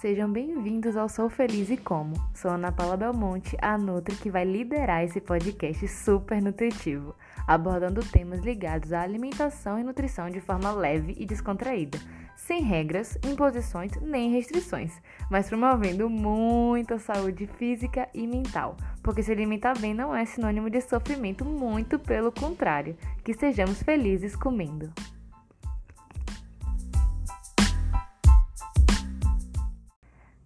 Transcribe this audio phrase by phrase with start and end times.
[0.00, 2.14] Sejam bem-vindos ao Sou Feliz e Como.
[2.32, 7.16] Sou Ana Paula Belmonte, a Nutri que vai liderar esse podcast super nutritivo,
[7.48, 11.98] abordando temas ligados à alimentação e nutrição de forma leve e descontraída,
[12.36, 19.76] sem regras, imposições nem restrições, mas promovendo muita saúde física e mental, porque se alimentar
[19.80, 24.92] bem não é sinônimo de sofrimento, muito pelo contrário, que sejamos felizes comendo.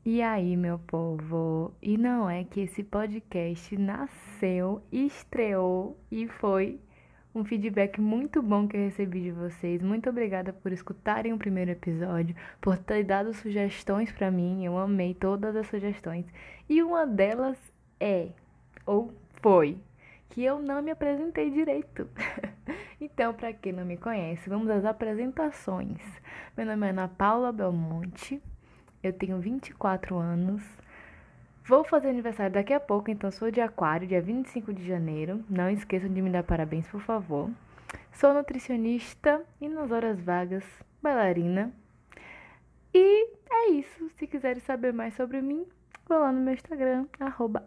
[0.05, 1.73] E aí, meu povo?
[1.81, 6.81] E não é que esse podcast nasceu, estreou e foi
[7.33, 9.81] um feedback muito bom que eu recebi de vocês.
[9.81, 14.65] Muito obrigada por escutarem o primeiro episódio, por ter dado sugestões para mim.
[14.65, 16.27] Eu amei todas as sugestões.
[16.69, 17.57] E uma delas
[18.01, 18.31] é,
[18.85, 19.79] ou foi,
[20.31, 22.09] que eu não me apresentei direito.
[23.01, 26.01] então, para quem não me conhece, vamos às apresentações.
[26.57, 28.43] Meu nome é Ana Paula Belmonte.
[29.03, 30.63] Eu tenho 24 anos.
[31.65, 35.45] Vou fazer aniversário daqui a pouco, então sou de Aquário, dia 25 de janeiro.
[35.51, 37.51] Não esqueçam de me dar parabéns, por favor.
[38.13, 40.65] Sou nutricionista e nas horas vagas,
[41.03, 41.73] bailarina.
[42.95, 44.09] E é isso.
[44.19, 45.67] Se quiserem saber mais sobre mim,
[46.09, 47.65] vou lá no meu Instagram, arroba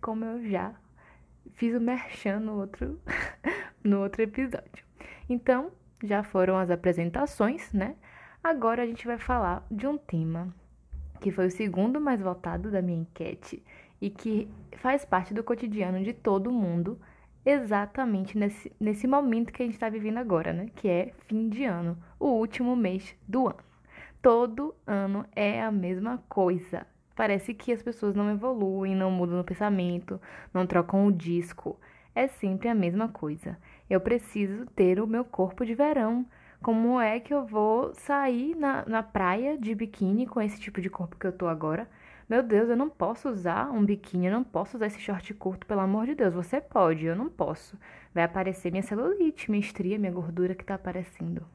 [0.00, 0.74] como eu já
[1.54, 3.00] fiz o merchan no outro,
[3.82, 4.84] no outro episódio.
[5.28, 7.96] Então, já foram as apresentações, né?
[8.48, 10.48] Agora a gente vai falar de um tema
[11.20, 13.62] que foi o segundo mais votado da minha enquete
[14.00, 16.98] e que faz parte do cotidiano de todo mundo,
[17.44, 20.70] exatamente nesse, nesse momento que a gente está vivendo agora, né?
[20.74, 23.58] Que é fim de ano, o último mês do ano.
[24.22, 26.86] Todo ano é a mesma coisa.
[27.14, 30.18] Parece que as pessoas não evoluem, não mudam no pensamento,
[30.54, 31.78] não trocam o disco.
[32.14, 33.58] É sempre a mesma coisa.
[33.90, 36.24] Eu preciso ter o meu corpo de verão.
[36.62, 40.90] Como é que eu vou sair na, na praia de biquíni com esse tipo de
[40.90, 41.88] corpo que eu tô agora?
[42.28, 45.66] Meu Deus, eu não posso usar um biquíni, eu não posso usar esse short curto,
[45.66, 46.34] pelo amor de Deus.
[46.34, 47.78] Você pode, eu não posso.
[48.12, 51.46] Vai aparecer minha celulite, minha estria, minha gordura que tá aparecendo.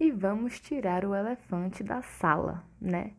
[0.00, 3.12] E vamos tirar o elefante da sala, né?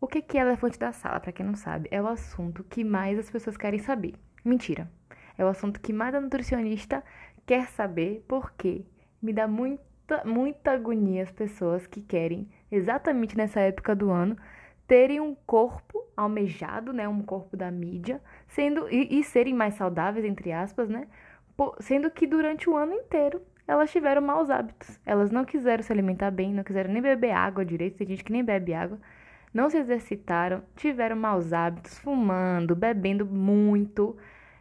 [0.00, 1.88] O que é elefante da sala, para quem não sabe?
[1.90, 4.14] É o assunto que mais as pessoas querem saber.
[4.44, 4.88] Mentira.
[5.38, 7.02] É o assunto que mais a nutricionista
[7.46, 8.84] quer saber, porque
[9.20, 9.93] me dá muito
[10.24, 14.36] muita, agonia as pessoas que querem, exatamente nessa época do ano,
[14.86, 20.24] terem um corpo almejado, né, um corpo da mídia, sendo e, e serem mais saudáveis
[20.24, 21.06] entre aspas, né,
[21.80, 25.00] sendo que durante o ano inteiro elas tiveram maus hábitos.
[25.06, 28.32] Elas não quiseram se alimentar bem, não quiseram nem beber água direito, tem gente que
[28.32, 28.98] nem bebe água,
[29.52, 34.16] não se exercitaram, tiveram maus hábitos, fumando, bebendo muito.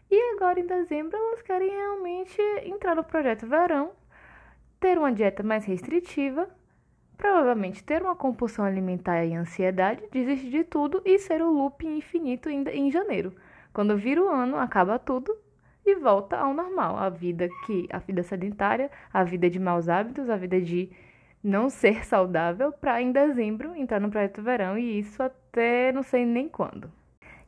[0.10, 3.92] E agora em dezembro elas querem realmente entrar no projeto verão
[4.84, 6.46] ter uma dieta mais restritiva,
[7.18, 12.50] provavelmente ter uma compulsão alimentar e ansiedade, desistir de tudo e ser o loop infinito
[12.50, 13.34] em janeiro.
[13.72, 15.34] Quando vira o ano, acaba tudo
[15.86, 16.98] e volta ao normal.
[16.98, 20.92] A vida que a vida sedentária, a vida de maus hábitos, a vida de
[21.42, 26.26] não ser saudável para em dezembro entrar no projeto verão e isso até não sei
[26.26, 26.92] nem quando.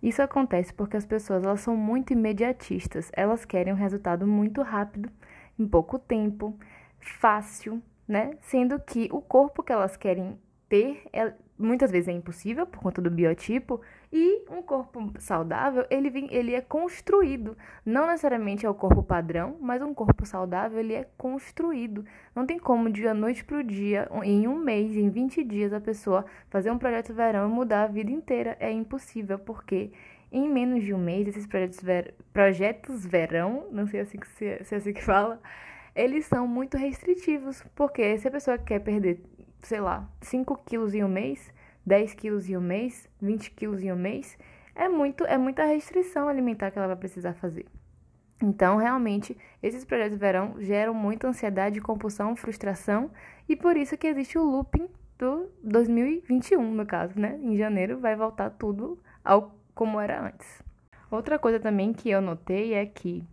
[0.02, 5.10] Isso acontece porque as pessoas elas são muito imediatistas, elas querem um resultado muito rápido,
[5.60, 6.58] em pouco tempo
[7.14, 8.38] fácil, né?
[8.42, 13.02] Sendo que o corpo que elas querem ter é, muitas vezes é impossível por conta
[13.02, 13.80] do biotipo
[14.12, 17.58] e um corpo saudável ele, vem, ele é construído.
[17.86, 22.06] Não necessariamente é o corpo padrão mas um corpo saudável ele é construído.
[22.36, 25.74] Não tem como de a noite para o dia em um mês em 20 dias
[25.74, 28.58] a pessoa fazer um projeto verão e mudar a vida inteira.
[28.60, 29.92] É impossível porque
[30.32, 34.64] em menos de um mês esses projetos ver, projetos verão não sei assim que se,
[34.64, 35.40] se é assim que fala
[35.96, 39.24] eles são muito restritivos, porque se a pessoa quer perder,
[39.62, 41.54] sei lá, 5 quilos em um mês,
[41.86, 44.38] 10 quilos em um mês, 20 quilos em um mês,
[44.76, 47.66] é, muito, é muita restrição alimentar que ela vai precisar fazer.
[48.44, 53.10] Então, realmente, esses projetos de verão geram muita ansiedade, compulsão, frustração,
[53.48, 57.40] e por isso que existe o looping do 2021, no caso, né?
[57.42, 60.62] Em janeiro vai voltar tudo ao como era antes.
[61.10, 63.24] Outra coisa também que eu notei é que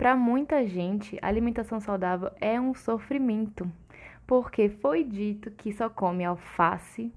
[0.00, 3.70] para muita gente, alimentação saudável é um sofrimento,
[4.26, 7.12] porque foi dito que só come alface,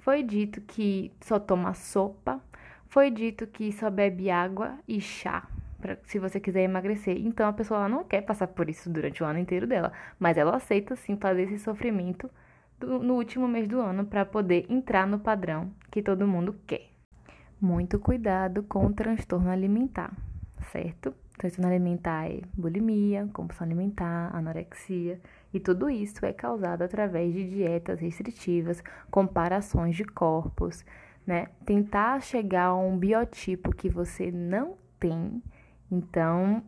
[0.00, 2.40] foi dito que só toma sopa,
[2.88, 5.48] foi dito que só bebe água e chá.
[5.80, 7.16] Pra, se você quiser emagrecer.
[7.18, 10.56] Então a pessoa não quer passar por isso durante o ano inteiro dela, mas ela
[10.56, 12.28] aceita sim fazer esse sofrimento
[12.80, 16.88] do, no último mês do ano para poder entrar no padrão que todo mundo quer.
[17.60, 20.12] Muito cuidado com o transtorno alimentar,
[20.72, 21.14] certo?
[21.36, 25.20] Transtorno alimentar é bulimia, compulsão alimentar, anorexia
[25.52, 30.84] E tudo isso é causado através de dietas restritivas, comparações de corpos,
[31.26, 31.48] né?
[31.66, 35.42] Tentar chegar a um biotipo que você não tem.
[35.90, 36.62] Então,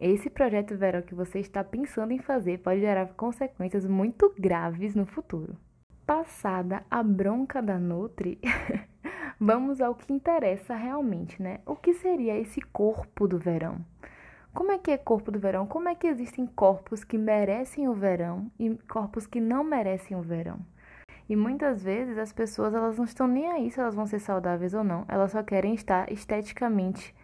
[0.00, 5.06] esse projeto verão que você está pensando em fazer pode gerar consequências muito graves no
[5.06, 5.56] futuro.
[6.06, 8.38] Passada a bronca da Nutri,
[9.40, 11.60] vamos ao que interessa realmente, né?
[11.64, 13.78] O que seria esse corpo do verão?
[14.52, 15.66] Como é que é corpo do verão?
[15.66, 20.20] Como é que existem corpos que merecem o verão e corpos que não merecem o
[20.20, 20.58] verão?
[21.26, 24.74] E muitas vezes as pessoas elas não estão nem aí se elas vão ser saudáveis
[24.74, 25.06] ou não.
[25.08, 27.14] Elas só querem estar esteticamente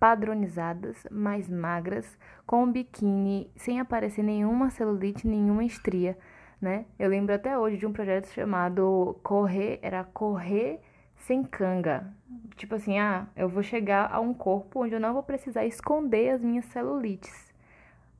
[0.00, 6.16] padronizadas, mais magras, com um biquíni sem aparecer nenhuma celulite, nenhuma estria,
[6.60, 6.86] né?
[6.98, 10.80] Eu lembro até hoje de um projeto chamado Correr, era Correr
[11.16, 12.12] sem canga.
[12.56, 16.30] Tipo assim, ah, eu vou chegar a um corpo onde eu não vou precisar esconder
[16.30, 17.52] as minhas celulites.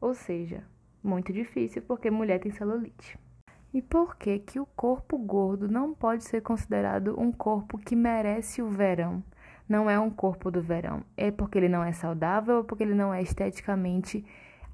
[0.01, 0.63] Ou seja,
[1.03, 3.19] muito difícil porque mulher tem celulite.
[3.73, 8.63] E por que que o corpo gordo não pode ser considerado um corpo que merece
[8.63, 9.23] o verão?
[9.69, 11.03] Não é um corpo do verão.
[11.17, 14.25] É porque ele não é saudável ou porque ele não é esteticamente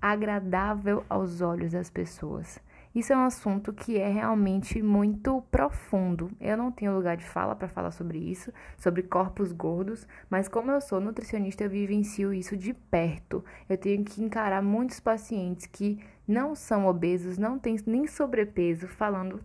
[0.01, 2.61] agradável aos olhos das pessoas.
[2.95, 6.31] Isso é um assunto que é realmente muito profundo.
[6.39, 10.71] Eu não tenho lugar de fala para falar sobre isso, sobre corpos gordos, mas como
[10.71, 13.43] eu sou nutricionista, eu vivencio isso de perto.
[13.67, 15.99] Eu tenho que encarar muitos pacientes que
[16.29, 19.43] não são obesos, não têm nem sobrepeso, falando,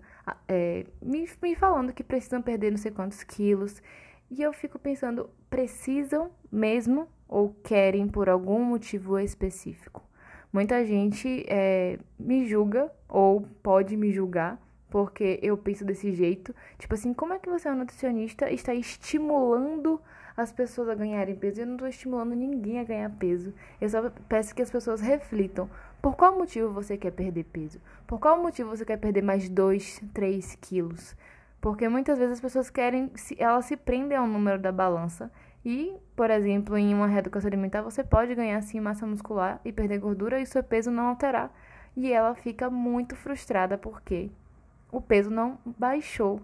[0.47, 3.81] é, me, me falando que precisam perder não sei quantos quilos.
[4.29, 10.06] E eu fico pensando, precisam mesmo ou querem por algum motivo específico?
[10.51, 14.59] Muita gente é, me julga ou pode me julgar
[14.89, 16.55] porque eu penso desse jeito.
[16.77, 20.01] Tipo assim, como é que você é um nutricionista e está estimulando
[20.35, 21.61] as pessoas a ganharem peso?
[21.61, 23.53] Eu não estou estimulando ninguém a ganhar peso.
[23.81, 25.69] Eu só peço que as pessoas reflitam.
[26.01, 27.79] Por qual motivo você quer perder peso?
[28.05, 31.15] Por qual motivo você quer perder mais 2, 3 quilos?
[31.59, 35.31] Porque muitas vezes as pessoas querem, elas se prendem ao número da balança
[35.69, 39.99] e, por exemplo, em uma reeducação alimentar, você pode ganhar sim massa muscular e perder
[39.99, 41.53] gordura e seu peso não alterar.
[41.93, 44.31] E ela fica muito frustrada porque
[44.89, 46.41] o peso não baixou.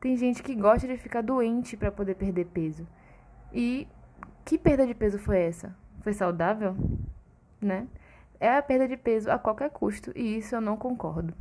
[0.00, 2.84] Tem gente que gosta de ficar doente para poder perder peso.
[3.52, 3.86] E
[4.44, 5.72] que perda de peso foi essa?
[6.00, 6.76] Foi saudável?
[7.60, 7.86] Né?
[8.40, 11.32] É a perda de peso a qualquer custo e isso eu não concordo.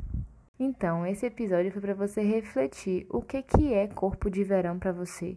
[0.60, 4.92] Então, esse episódio foi para você refletir o que que é corpo de verão para
[4.92, 5.36] você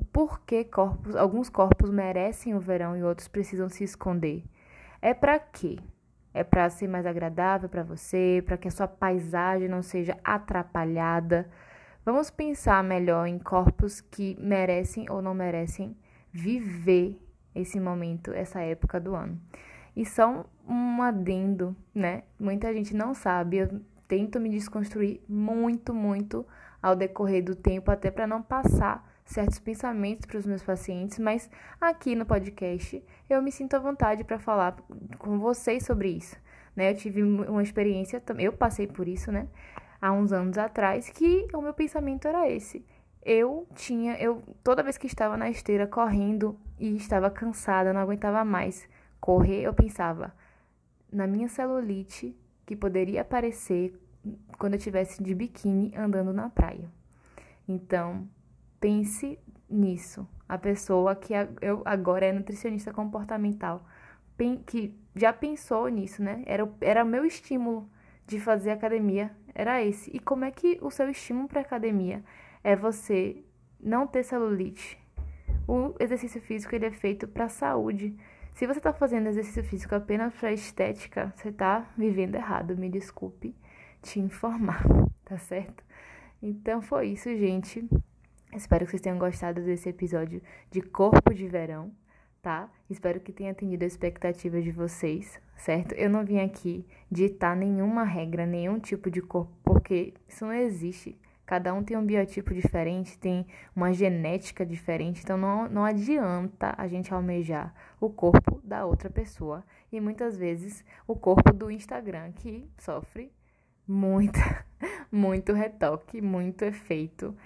[0.00, 4.42] o porquê corpos, alguns corpos merecem o verão e outros precisam se esconder.
[5.02, 5.78] É para quê?
[6.32, 11.50] É para ser mais agradável para você, para que a sua paisagem não seja atrapalhada.
[12.02, 15.94] Vamos pensar melhor em corpos que merecem ou não merecem
[16.32, 17.20] viver
[17.54, 19.38] esse momento, essa época do ano.
[19.94, 22.22] E só um adendo, né?
[22.38, 26.46] Muita gente não sabe, eu tento me desconstruir muito, muito
[26.80, 31.48] ao decorrer do tempo, até para não passar certos pensamentos para os meus pacientes, mas
[31.80, 34.76] aqui no podcast eu me sinto à vontade para falar
[35.18, 36.36] com vocês sobre isso.
[36.74, 36.90] Né?
[36.90, 39.46] Eu tive uma experiência, eu passei por isso, né?
[40.02, 42.84] Há uns anos atrás, que o meu pensamento era esse.
[43.22, 48.44] Eu tinha, eu toda vez que estava na esteira correndo e estava cansada, não aguentava
[48.44, 48.88] mais
[49.20, 50.34] correr, eu pensava
[51.12, 52.36] na minha celulite
[52.66, 53.94] que poderia aparecer
[54.58, 56.90] quando eu tivesse de biquíni andando na praia.
[57.68, 58.26] Então,
[58.80, 60.26] pense nisso.
[60.48, 63.86] A pessoa que eu agora é nutricionista comportamental,
[64.66, 66.42] que já pensou nisso, né?
[66.46, 67.88] Era, era o meu estímulo
[68.26, 70.10] de fazer academia, era esse.
[70.14, 72.24] E como é que o seu estímulo para academia
[72.64, 73.44] é você
[73.78, 74.98] não ter celulite?
[75.68, 78.16] O exercício físico ele é feito para saúde.
[78.54, 82.76] Se você está fazendo exercício físico apenas para estética, você está vivendo errado.
[82.76, 83.54] Me desculpe
[84.02, 84.82] te informar,
[85.24, 85.84] tá certo?
[86.42, 87.88] Então foi isso, gente.
[88.52, 90.42] Espero que vocês tenham gostado desse episódio
[90.72, 91.92] de Corpo de Verão,
[92.42, 92.68] tá?
[92.88, 95.92] Espero que tenha atendido a expectativa de vocês, certo?
[95.94, 101.16] Eu não vim aqui ditar nenhuma regra, nenhum tipo de corpo, porque isso não existe.
[101.46, 106.88] Cada um tem um biotipo diferente, tem uma genética diferente, então não, não adianta a
[106.88, 112.68] gente almejar o corpo da outra pessoa e muitas vezes o corpo do Instagram que
[112.78, 113.32] sofre
[113.86, 114.64] muita,
[115.10, 117.36] muito retoque, muito efeito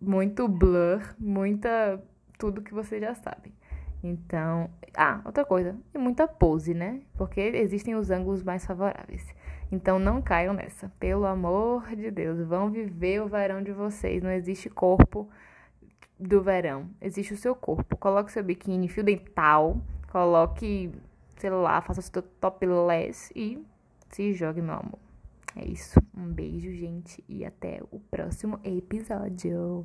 [0.00, 2.02] muito blur, muita.
[2.38, 3.54] tudo que você já sabe.
[4.02, 7.02] Então, ah, outra coisa, e muita pose, né?
[7.16, 9.34] Porque existem os ângulos mais favoráveis.
[9.70, 10.90] Então não caiam nessa.
[11.00, 14.22] Pelo amor de Deus, vão viver o verão de vocês.
[14.22, 15.28] Não existe corpo
[16.18, 16.88] do verão.
[17.00, 17.96] Existe o seu corpo.
[17.96, 20.92] Coloque seu biquíni, fio dental, coloque,
[21.36, 23.64] sei lá, faça seu topless e
[24.10, 25.05] se jogue, meu amor.
[25.56, 25.98] É isso.
[26.14, 29.84] Um beijo, gente, e até o próximo episódio.